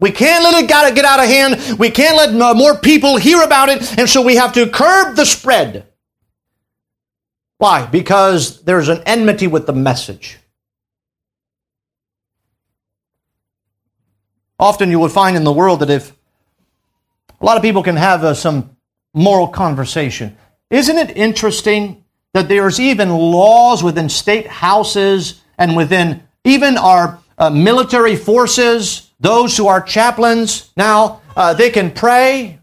[0.00, 1.78] We can't let it get out of hand.
[1.78, 3.98] We can't let more people hear about it.
[3.98, 5.86] And so, we have to curb the spread.
[7.58, 7.84] Why?
[7.84, 10.38] Because there's an enmity with the message.
[14.58, 16.12] Often you will find in the world that if
[17.40, 18.76] a lot of people can have uh, some
[19.14, 20.36] moral conversation,
[20.70, 27.50] isn't it interesting that there's even laws within state houses and within even our uh,
[27.50, 32.58] military forces, those who are chaplains now, uh, they can pray,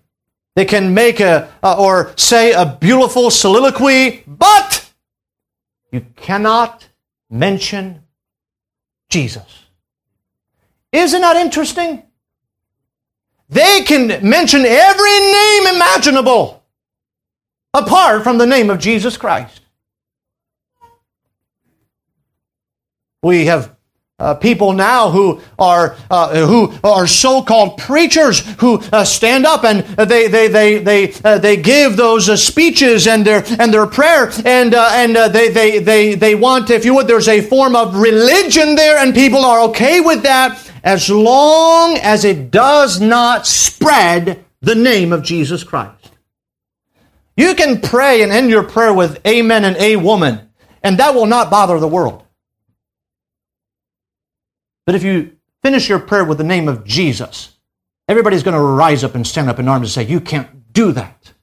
[0.55, 4.91] they can make a uh, or say a beautiful soliloquy, but
[5.91, 6.87] you cannot
[7.29, 8.03] mention
[9.09, 9.64] Jesus.
[10.95, 12.03] Isn't that interesting?
[13.49, 16.63] They can mention every name imaginable
[17.73, 19.59] apart from the name of Jesus Christ.
[23.21, 23.74] We have
[24.17, 29.81] uh, people now who are uh, who are so-called preachers who uh, stand up and
[30.09, 34.31] they they they they uh, they give those uh, speeches and their and their prayer
[34.45, 37.93] and uh, and they they they they want if you would there's a form of
[37.97, 44.45] religion there and people are okay with that as long as it does not spread
[44.61, 46.11] the name of Jesus Christ.
[47.35, 50.49] You can pray and end your prayer with amen and a woman
[50.81, 52.24] and that will not bother the world.
[54.85, 57.57] But if you finish your prayer with the name of Jesus,
[58.07, 60.91] everybody's going to rise up and stand up in arms and say, You can't do
[60.91, 61.33] that.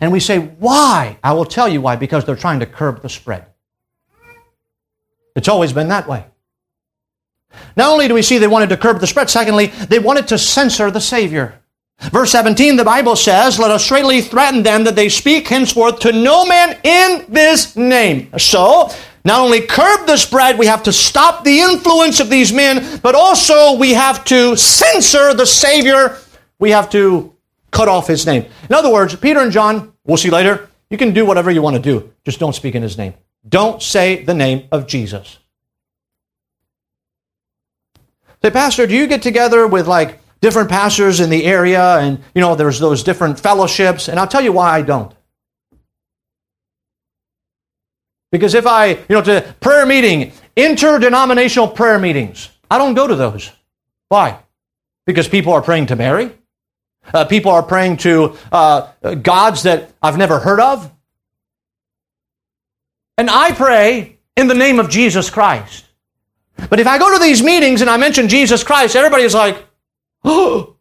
[0.00, 1.18] And we say, Why?
[1.24, 3.46] I will tell you why, because they're trying to curb the spread.
[5.34, 6.26] It's always been that way.
[7.76, 10.38] Not only do we see they wanted to curb the spread, secondly, they wanted to
[10.38, 11.60] censor the Savior.
[12.12, 16.12] Verse 17, the Bible says, Let us straightly threaten them that they speak henceforth to
[16.12, 18.30] no man in this name.
[18.38, 18.90] So,
[19.24, 23.14] not only curb the spread, we have to stop the influence of these men, but
[23.14, 26.16] also we have to censor the Savior.
[26.58, 27.34] We have to
[27.70, 28.46] cut off his name.
[28.68, 31.76] In other words, Peter and John, we'll see later, you can do whatever you want
[31.76, 33.14] to do, just don't speak in his name.
[33.48, 35.38] Don't say the name of Jesus.
[38.42, 42.40] Say, Pastor, do you get together with like different pastors in the area and, you
[42.40, 44.08] know, there's those different fellowships?
[44.08, 45.12] And I'll tell you why I don't.
[48.30, 53.16] Because if I, you know, to prayer meeting, interdenominational prayer meetings, I don't go to
[53.16, 53.50] those.
[54.08, 54.38] Why?
[55.06, 56.30] Because people are praying to Mary?
[57.12, 60.90] Uh, people are praying to uh, gods that I've never heard of.
[63.18, 65.84] And I pray in the name of Jesus Christ.
[66.68, 69.64] But if I go to these meetings and I mention Jesus Christ, everybody's like,
[70.24, 70.76] oh,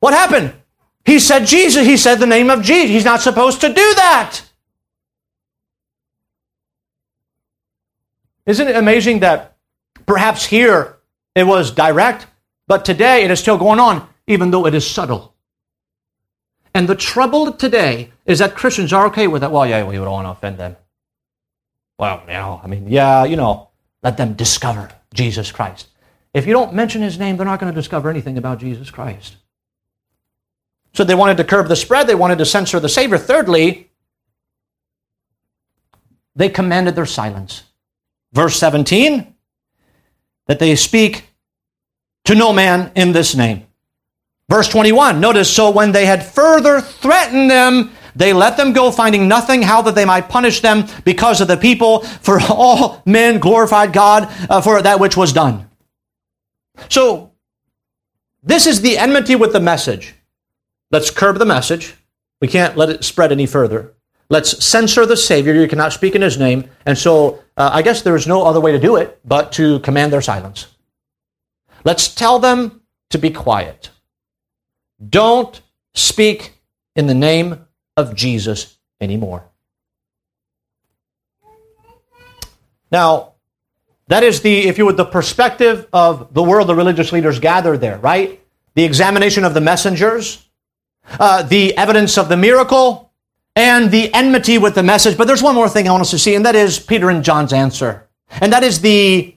[0.00, 0.52] what happened?
[1.04, 1.86] He said Jesus.
[1.86, 2.90] He said the name of Jesus.
[2.90, 4.40] He's not supposed to do that.
[8.46, 9.56] Isn't it amazing that
[10.06, 10.96] perhaps here
[11.34, 12.26] it was direct,
[12.66, 15.34] but today it is still going on, even though it is subtle.
[16.74, 19.52] And the trouble today is that Christians are okay with that.
[19.52, 20.76] Well, yeah, we don't want to offend them.
[21.98, 23.70] Well, you know, I mean, yeah, you know,
[24.02, 25.88] let them discover Jesus Christ.
[26.34, 29.36] If you don't mention his name, they're not going to discover anything about Jesus Christ.
[30.92, 33.18] So they wanted to curb the spread, they wanted to censor the Savior.
[33.18, 33.90] Thirdly,
[36.34, 37.62] they commanded their silence.
[38.34, 39.34] Verse 17,
[40.46, 41.30] that they speak
[42.24, 43.66] to no man in this name.
[44.48, 49.26] Verse 21, notice, so when they had further threatened them, they let them go, finding
[49.26, 52.00] nothing how that they might punish them because of the people.
[52.00, 55.68] For all men glorified God uh, for that which was done.
[56.88, 57.32] So,
[58.42, 60.14] this is the enmity with the message.
[60.90, 61.94] Let's curb the message.
[62.40, 63.93] We can't let it spread any further.
[64.28, 65.54] Let's censor the Savior.
[65.54, 66.70] You cannot speak in his name.
[66.86, 69.80] And so, uh, I guess there is no other way to do it but to
[69.80, 70.66] command their silence.
[71.84, 73.90] Let's tell them to be quiet.
[75.06, 75.60] Don't
[75.94, 76.54] speak
[76.96, 77.66] in the name
[77.96, 79.44] of Jesus anymore.
[82.90, 83.34] Now,
[84.08, 87.80] that is the, if you would, the perspective of the world the religious leaders gathered
[87.80, 88.40] there, right?
[88.74, 90.46] The examination of the messengers,
[91.18, 93.03] uh, the evidence of the miracle,
[93.56, 95.16] and the enmity with the message.
[95.16, 97.24] But there's one more thing I want us to see, and that is Peter and
[97.24, 98.08] John's answer.
[98.40, 99.36] And that is the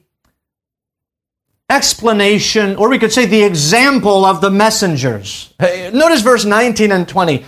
[1.70, 5.54] explanation, or we could say the example of the messengers.
[5.60, 7.44] Notice verse 19 and 20.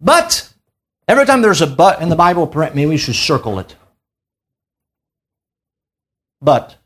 [0.00, 0.52] But,
[1.08, 3.74] every time there's a but in the Bible, maybe we should circle it.
[6.40, 6.76] But.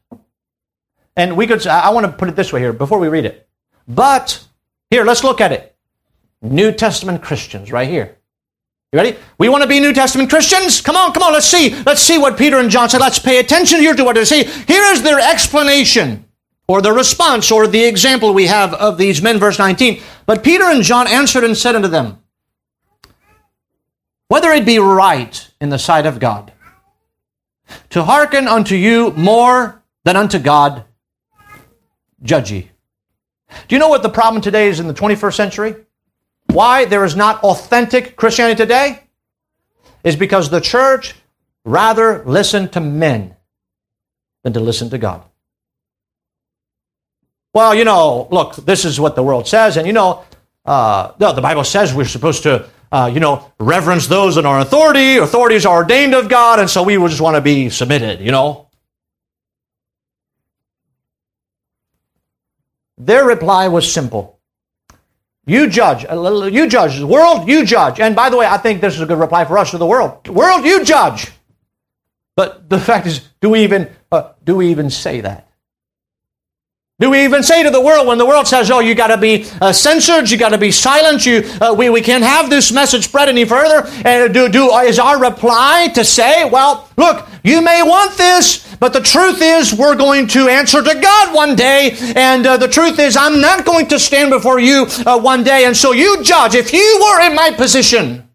[1.17, 3.49] And we could, I want to put it this way here before we read it.
[3.87, 4.45] But,
[4.91, 5.77] here, let's look at it.
[6.41, 8.17] New Testament Christians, right here.
[8.93, 9.17] You ready?
[9.39, 10.81] We want to be New Testament Christians?
[10.81, 11.73] Come on, come on, let's see.
[11.85, 13.01] Let's see what Peter and John said.
[13.01, 14.43] Let's pay attention here to what they say.
[14.43, 16.25] Here is their explanation,
[16.67, 20.03] or the response, or the example we have of these men, verse 19.
[20.27, 22.19] But Peter and John answered and said unto them,
[24.27, 26.53] whether it be right in the sight of God,
[27.91, 30.83] to hearken unto you more than unto God,
[32.25, 32.71] judge ye.
[33.69, 35.75] Do you know what the problem today is in the 21st century?
[36.53, 39.03] Why there is not authentic Christianity today?
[40.03, 41.15] Is because the church
[41.65, 43.37] rather listen to men
[44.43, 45.23] than to listen to God.
[47.53, 50.25] Well, you know, look, this is what the world says, and you know,
[50.65, 54.61] uh, no, the Bible says we're supposed to uh, you know, reverence those in our
[54.61, 55.17] authority.
[55.19, 58.69] Authorities are ordained of God, and so we just want to be submitted, you know.
[62.99, 64.40] Their reply was simple.
[65.47, 66.05] You judge.
[66.05, 66.99] You judge.
[66.99, 67.99] The world, you judge.
[68.01, 69.87] And by the way, I think this is a good reply for us to the
[69.87, 70.29] world.
[70.29, 71.31] World, you judge.
[72.37, 75.50] But the fact is, do we even uh, do we even say that?
[77.01, 79.17] Do we even say to the world when the world says, "Oh, you got to
[79.17, 82.71] be uh, censored, you got to be silent, you uh, we, we can't have this
[82.71, 83.89] message spread any further"?
[84.05, 88.93] And do do is our reply to say, "Well, look, you may want this, but
[88.93, 92.99] the truth is, we're going to answer to God one day, and uh, the truth
[92.99, 96.55] is, I'm not going to stand before you uh, one day, and so you judge.
[96.55, 98.30] If you were in my position."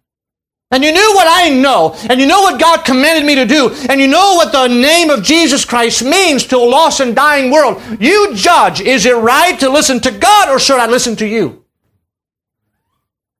[0.71, 3.69] And you knew what I know, and you know what God commanded me to do,
[3.87, 7.51] and you know what the name of Jesus Christ means to a lost and dying
[7.51, 11.27] world, you judge is it right to listen to God or should I listen to
[11.27, 11.63] you?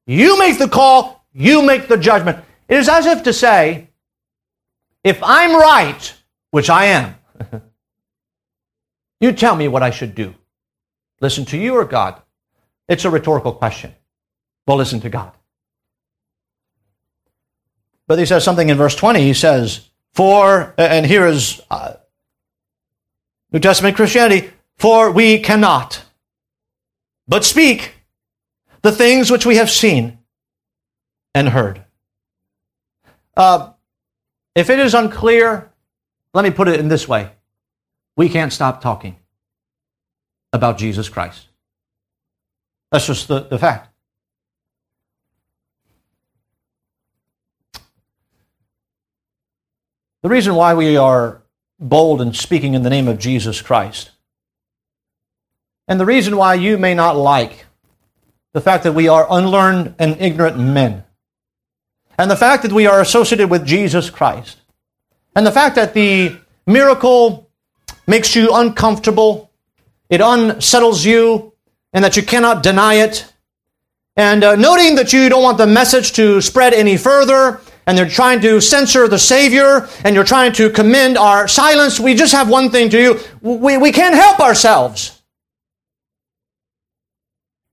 [0.06, 2.44] You make the call, you make the judgment.
[2.68, 3.90] It is as if to say,
[5.04, 6.14] if I'm right,
[6.52, 7.16] which I am,
[9.20, 10.36] you tell me what I should do.
[11.22, 12.22] Listen to you or God?
[12.88, 13.96] It's a rhetorical question.
[14.68, 15.32] Well, listen to God.
[18.08, 19.22] But he says something in verse 20.
[19.22, 21.94] He says, For, and here is uh,
[23.52, 26.04] New Testament Christianity, for we cannot
[27.28, 27.96] but speak
[28.82, 30.20] the things which we have seen
[31.34, 31.84] and heard.
[33.36, 33.72] Uh,
[34.54, 35.72] if it is unclear,
[36.34, 37.32] let me put it in this way
[38.16, 39.18] we can't stop talking
[40.54, 41.48] about Jesus Christ.
[42.92, 43.90] That's just the, the fact.
[50.26, 51.44] The reason why we are
[51.80, 54.10] bold in speaking in the name of Jesus Christ
[55.88, 57.68] And the reason why you may not like
[58.52, 61.04] the fact that we are unlearned and ignorant men,
[62.18, 64.58] and the fact that we are associated with Jesus Christ,
[65.36, 67.48] and the fact that the miracle
[68.08, 69.52] makes you uncomfortable,
[70.10, 71.54] it unsettles you,
[71.94, 73.32] and that you cannot deny it.
[74.18, 78.10] And uh, noting that you don't want the message to spread any further, and they're
[78.10, 82.50] trying to censor the Savior, and you're trying to commend our silence, we just have
[82.50, 83.20] one thing to do.
[83.42, 85.22] We, we can't help ourselves.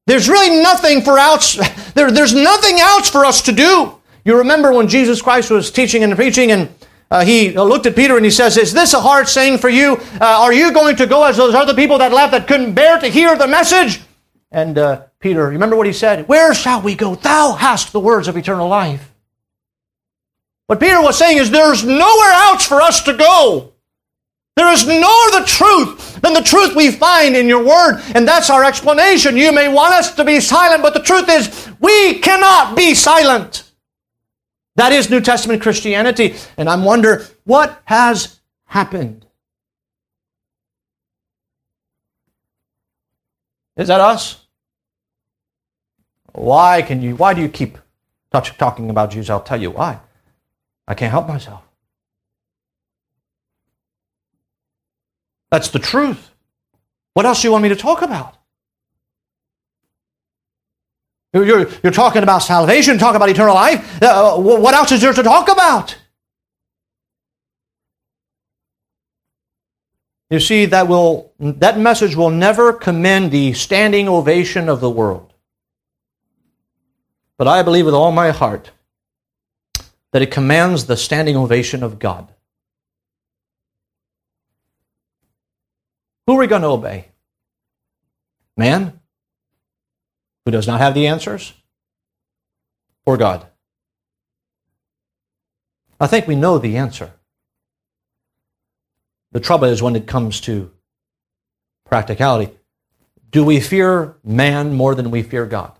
[0.07, 1.55] There's really nothing for else,
[1.95, 3.99] there, there's nothing else for us to do.
[4.25, 6.69] You remember when Jesus Christ was teaching and preaching, and
[7.11, 9.97] uh, he looked at Peter and he says, Is this a hard saying for you?
[10.21, 12.99] Uh, are you going to go as those other people that left that couldn't bear
[12.99, 14.01] to hear the message?
[14.51, 16.29] And uh, Peter, remember what he said?
[16.29, 17.15] Where shall we go?
[17.15, 19.12] Thou hast the words of eternal life.
[20.73, 23.75] What Peter was saying is there's nowhere else for us to go.
[24.57, 28.49] There is no other truth than the truth we find in your word, and that's
[28.49, 29.37] our explanation.
[29.37, 33.70] You may want us to be silent, but the truth is we cannot be silent.
[34.77, 36.37] That is New Testament Christianity.
[36.57, 39.27] And I'm wondering what has happened?
[43.77, 44.47] Is that us?
[46.33, 47.77] Why can you why do you keep
[48.33, 49.29] talking about Jews?
[49.29, 50.01] I'll tell you why.
[50.87, 51.62] I can't help myself.
[55.51, 56.30] That's the truth.
[57.14, 58.37] What else do you want me to talk about?
[61.35, 64.03] You're, you're talking about salvation, talking about eternal life.
[64.03, 65.97] Uh, what else is there to talk about?
[70.30, 75.35] You see, that will that message will never commend the standing ovation of the world.
[77.37, 78.70] But I believe with all my heart
[80.13, 82.33] that it commands the standing ovation of God.
[86.27, 87.09] Who are we going to obey?
[88.57, 89.01] Man?
[90.45, 91.53] who does not have the answers,
[93.07, 93.47] or God?
[96.01, 97.13] I think we know the answer.
[99.31, 100.73] The trouble is when it comes to
[101.87, 102.53] practicality.
[103.31, 105.73] Do we fear man more than we fear God?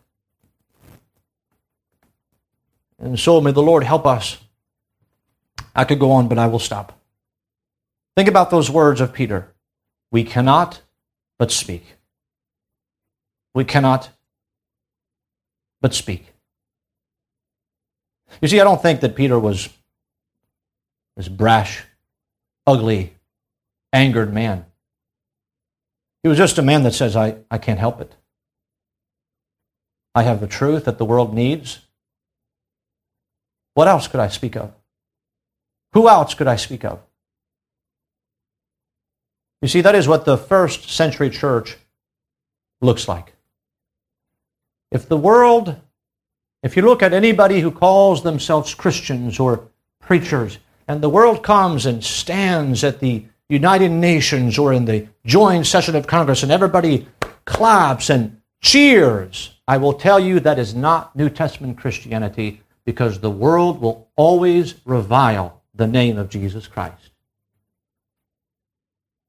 [3.03, 4.39] And so may the Lord help us.
[5.75, 6.99] I could go on, but I will stop.
[8.17, 9.53] Think about those words of Peter.
[10.13, 10.81] We cannot
[11.39, 11.97] but speak.
[13.55, 14.11] We cannot
[15.81, 16.33] but speak.
[18.41, 19.69] You see, I don't think that Peter was
[21.17, 21.85] this brash,
[22.67, 23.15] ugly,
[23.93, 24.65] angered man.
[26.23, 28.15] He was just a man that says, I, I can't help it.
[30.15, 31.81] I have the truth that the world needs.
[33.75, 34.73] What else could I speak of?
[35.93, 37.01] Who else could I speak of?
[39.61, 41.77] You see, that is what the first century church
[42.81, 43.33] looks like.
[44.91, 45.77] If the world,
[46.63, 49.69] if you look at anybody who calls themselves Christians or
[50.01, 50.59] preachers,
[50.89, 55.95] and the world comes and stands at the United Nations or in the joint session
[55.95, 57.07] of Congress and everybody
[57.45, 63.31] claps and cheers, I will tell you that is not New Testament Christianity because the
[63.31, 67.11] world will always revile the name of Jesus Christ.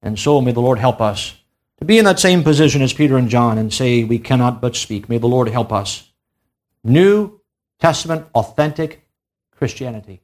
[0.01, 1.35] And so may the Lord help us
[1.79, 4.75] to be in that same position as Peter and John and say, We cannot but
[4.75, 5.07] speak.
[5.07, 6.11] May the Lord help us.
[6.83, 7.41] New
[7.79, 9.05] Testament, authentic
[9.55, 10.22] Christianity.